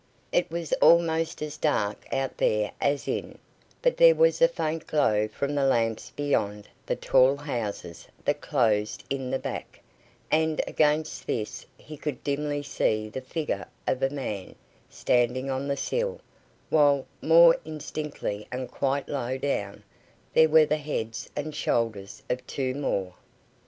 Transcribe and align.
It 0.31 0.49
was 0.49 0.73
almost 0.81 1.43
as 1.43 1.57
dark 1.57 2.11
out 2.11 2.37
there 2.39 2.71
as 2.81 3.07
in; 3.07 3.37
but 3.83 3.97
there 3.97 4.15
was 4.15 4.41
a 4.41 4.47
faint 4.47 4.87
glow 4.87 5.27
from 5.27 5.53
the 5.53 5.63
lamps 5.63 6.09
beyond 6.15 6.67
the 6.87 6.95
tall 6.95 7.35
houses 7.37 8.07
that 8.25 8.41
closed 8.41 9.03
in 9.11 9.29
the 9.29 9.37
back, 9.37 9.79
and 10.31 10.59
against 10.65 11.27
this 11.27 11.67
he 11.77 11.97
could 11.97 12.23
dimly 12.23 12.63
see 12.63 13.09
the 13.09 13.21
figure 13.21 13.67
of 13.85 14.01
a 14.01 14.09
man, 14.09 14.55
standing 14.89 15.51
on 15.51 15.67
the 15.67 15.77
sill, 15.77 16.19
while, 16.71 17.05
more 17.21 17.55
indistinctly 17.63 18.47
and 18.51 18.71
quite 18.71 19.07
low 19.07 19.37
down, 19.37 19.83
there 20.33 20.49
were 20.49 20.65
the 20.65 20.77
heads 20.77 21.29
and 21.35 21.53
shoulders 21.53 22.23
of 22.27 22.47
two 22.47 22.73
more. 22.73 23.13